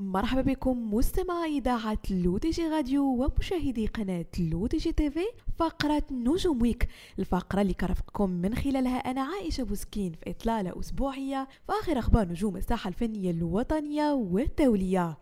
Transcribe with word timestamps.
مرحبا 0.00 0.40
بكم 0.40 0.94
مستمعي 0.94 1.58
إذاعة 1.58 1.98
L'ODJ 2.10 2.50
Radio 2.68 3.04
ومشاهدي 3.04 3.86
قناة 3.86 4.26
L'ODJ 4.38 4.92
TV 4.92 5.24
فقرة 5.58 6.02
نجوم 6.10 6.62
Week 6.62 6.88
الفقرة 7.18 7.60
اللي 7.62 7.74
كنرافقكم 7.74 8.30
من 8.30 8.54
خلالها 8.54 8.96
أنا 8.96 9.20
عائشة 9.22 9.62
بوسكين 9.62 10.12
في 10.12 10.30
إطلالة 10.30 10.80
أسبوعية 10.80 11.48
في 11.66 11.72
آخر 11.82 11.98
أخبار 11.98 12.28
نجوم 12.28 12.56
الساحة 12.56 12.88
الفنية 12.88 13.30
الوطنية 13.30 14.12
والدولية. 14.12 15.18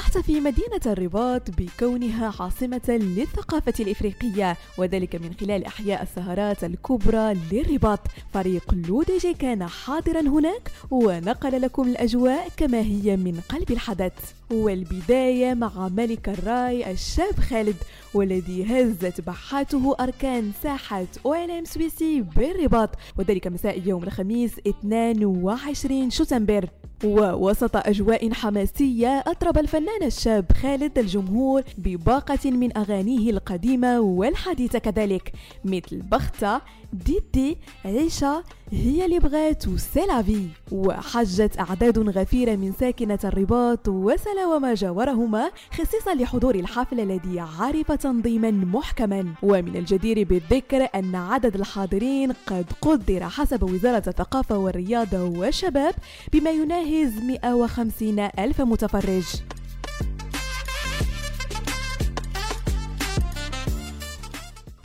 تحتفي 0.00 0.40
مدينة 0.40 0.80
الرباط 0.86 1.50
بكونها 1.50 2.34
عاصمة 2.40 2.80
للثقافة 2.88 3.72
الإفريقية 3.80 4.56
وذلك 4.78 5.16
من 5.16 5.34
خلال 5.40 5.64
إحياء 5.64 6.02
السهرات 6.02 6.64
الكبرى 6.64 7.34
للرباط. 7.52 8.00
فريق 8.34 8.74
لوديجي 8.74 9.34
كان 9.34 9.66
حاضرا 9.66 10.20
هناك 10.20 10.70
ونقل 10.90 11.62
لكم 11.62 11.88
الأجواء 11.88 12.48
كما 12.56 12.80
هي 12.80 13.16
من 13.16 13.40
قلب 13.48 13.70
الحدث. 13.70 14.12
والبداية 14.50 15.54
مع 15.54 15.88
ملك 15.88 16.28
الراي 16.28 16.90
الشاب 16.90 17.40
خالد 17.40 17.76
والذي 18.14 18.64
هزت 18.64 19.20
بحاته 19.20 19.96
أركان 20.00 20.52
ساحة 20.62 21.06
أويلام 21.26 21.64
سويسي 21.64 22.20
بالرباط. 22.20 22.90
وذلك 23.18 23.46
مساء 23.46 23.82
يوم 23.86 24.02
الخميس 24.02 24.58
22 24.66 26.10
شتنبر. 26.10 26.68
ووسط 27.04 27.76
أجواء 27.76 28.32
حماسية 28.32 29.24
أطرب 29.26 29.58
الفنان 29.58 30.02
الشاب 30.02 30.52
خالد 30.62 30.98
الجمهور 30.98 31.62
بباقة 31.78 32.50
من 32.50 32.76
أغانيه 32.76 33.30
القديمة 33.30 34.00
والحديثة 34.00 34.78
كذلك 34.78 35.32
مثل 35.64 36.02
بختة 36.02 36.60
ديدي 36.92 37.56
عيشة 37.84 38.44
هي 38.72 39.04
اللي 39.04 39.18
بغات 39.18 39.68
وسيلافي. 39.68 40.46
وحجت 40.72 41.58
أعداد 41.58 41.98
غفيرة 41.98 42.56
من 42.56 42.72
ساكنة 42.80 43.18
الرباط 43.24 43.88
وسلا 43.88 44.46
وما 44.46 44.74
جاورهما 44.74 45.50
خصيصا 45.72 46.14
لحضور 46.14 46.54
الحفل 46.54 47.00
الذي 47.00 47.40
عرف 47.40 47.92
تنظيما 47.92 48.50
محكما. 48.50 49.34
ومن 49.42 49.76
الجدير 49.76 50.24
بالذكر 50.24 50.88
أن 50.94 51.14
عدد 51.14 51.54
الحاضرين 51.54 52.32
قد 52.46 52.66
قدر 52.80 53.28
حسب 53.28 53.62
وزارة 53.62 54.02
الثقافة 54.08 54.58
والرياضة 54.58 55.22
والشباب 55.38 55.94
بما 56.32 56.50
يناهز 56.50 56.89
150 56.90 58.18
ألف 58.38 58.60
متفرج. 58.60 59.24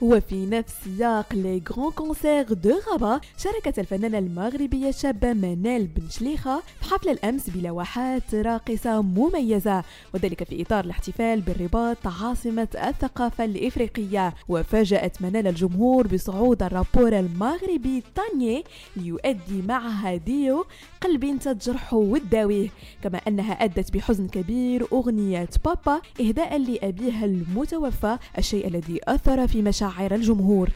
وفي 0.02 0.46
نفس 0.46 0.74
سياق 0.84 1.34
les 1.34 1.62
grands 1.72 1.92
concerts 1.92 2.54
de 2.54 2.80
Rabat 2.92 3.22
شاركت 3.38 3.80
الفنانة 3.80 4.18
المغربية 4.18 4.90
الشابة 4.90 5.34
منال 5.34 5.88
بن 5.88 6.10
شليخة 6.10 6.62
في 6.82 6.94
حفل 6.94 7.10
الأمس 7.10 7.50
بلوحات 7.50 8.36
راقصة 8.36 9.02
مميزة 9.02 9.84
وذلك 10.14 10.44
في 10.44 10.62
إطار 10.62 10.86
الاحتفال 10.86 11.42
بالرباط 11.42 11.98
عاصمة 12.08 12.68
الثقافة 12.88 13.46
الإفريقية. 13.46 14.34
وفاجأت 14.50 15.22
منال 15.22 15.48
الجمهور 15.48 16.08
بصعود 16.08 16.64
ال 16.64 16.71
rappeur 16.71 17.20
المغربي 17.20 18.04
Tagne 18.16 18.64
ليؤدي 18.98 19.62
معها 19.68 20.16
ديو 20.16 20.66
قلب 21.02 21.40
تجرحه 21.40 21.98
وتداويه 21.98 22.70
كما 23.04 23.18
أنها 23.28 23.54
أدت 23.54 23.94
بحزن 23.94 24.28
كبير 24.28 24.88
أغنية 24.94 25.50
بابا 25.66 26.02
إهداء 26.22 26.58
لأبيها 26.58 27.26
المتوفى 27.26 28.18
الشيء 28.38 28.68
الذي 28.68 29.00
أثر 29.04 29.48
في 29.48 29.62
مشاعر 29.62 29.86
مشاعر 29.96 30.16
الجمهور. 30.16 30.70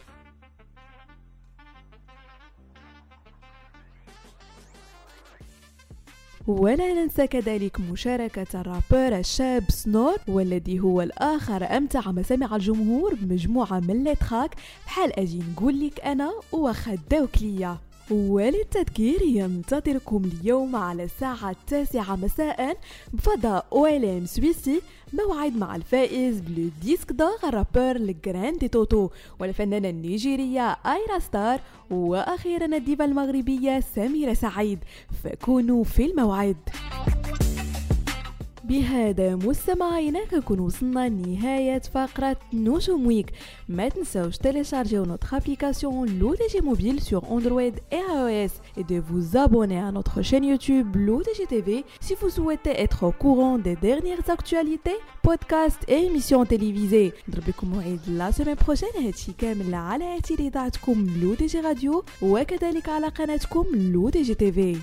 ولا 6.46 6.94
ننسى 6.94 7.26
كذلك 7.26 7.80
مشاركة 7.80 8.60
ال 8.60 8.67
rappeur 8.67 9.18
الشاب 9.18 9.70
Snor 9.70 10.16
والذي 10.28 10.80
هو 10.80 11.02
الآخر 11.02 11.76
أمتع 11.76 12.10
مسامع 12.10 12.56
الجمهور 12.56 13.14
بمجموعة 13.14 13.80
من 13.80 14.04
les 14.04 14.21
tracks 14.21 14.54
بحال 14.86 15.18
أجي 15.18 15.42
نقول 15.52 15.86
لك 15.86 16.00
أنا 16.00 16.32
وخداوك 16.52 17.42
ليا. 17.42 17.78
وللتذكير 18.10 19.22
ينتظركم 19.22 20.22
اليوم 20.24 20.76
على 20.76 21.04
الساعة 21.04 21.50
التاسعة 21.50 22.16
مساء 22.16 22.76
بفضاء 23.12 23.66
OLM 23.72 24.26
Souissi 24.26 24.80
موعد 25.12 25.56
مع 25.56 25.76
الفائز 25.76 26.40
بلو 26.40 26.68
ديسك 26.82 27.12
دور 27.12 27.38
الرابر 27.44 27.96
الجراندي 27.96 28.68
توتو 28.68 29.08
والفنانة 29.40 29.88
النيجيرية 29.88 30.76
Ayra 30.86 31.18
Starr 31.18 31.60
وأخيرا 31.90 32.66
الديفا 32.66 33.04
المغربية 33.04 33.80
سميرة 33.80 34.34
سعيد. 34.34 34.78
فكونوا 35.24 35.84
في 35.84 36.04
الموعد. 36.04 36.56
بهذا 38.69 39.35
مستمعينا 39.35 40.25
كنكون 40.25 40.59
وصلنا 40.59 41.09
لنهاية 41.09 41.79
فقرة 41.79 42.37
نجوم 42.53 43.07
ويك 43.07 43.31
ما 43.69 43.89
تنساوش 43.89 44.35
télécharger 44.37 45.05
notre 45.07 45.33
application 45.33 46.05
l'ODG 46.19 46.61
Mobile 46.63 46.99
sur 47.01 47.31
Android 47.31 47.75
et 47.97 48.03
iOS 48.13 48.53
et 48.77 48.83
de 48.83 48.99
vous 48.99 49.37
abonner 49.37 49.79
à 49.79 49.91
notre 49.91 50.21
chaîne 50.21 50.43
YouTube 50.43 50.95
l'ODG 50.95 51.39
TV 51.49 51.83
si 51.99 52.13
vous 52.19 52.29
souhaitez 52.29 52.73
être 52.85 53.03
au 53.03 53.11
courant 53.11 53.57
des 53.57 53.75
dernières 53.75 54.29
actualités, 54.29 54.97
podcasts 55.23 55.83
et 55.87 55.99
émissions 56.09 56.45
télévisées 56.45 57.13
نضربكم 57.29 57.69
موعد 57.69 57.99
لا 58.07 58.31
سيمين 58.31 58.55
بروجين 58.65 58.89
هادشي 59.05 59.31
كامل 59.37 59.73
على 59.73 60.05
اعتراضاتكم 60.05 61.07
لو 61.21 61.33
دي 61.33 61.45
جي 61.45 61.59
راديو 61.59 62.03
وكذلك 62.21 62.89
على 62.89 63.07
قناتكم 63.07 63.65
لو 63.73 64.09
دي 64.09 64.21
جي 64.21 64.33
تيفي 64.35 64.77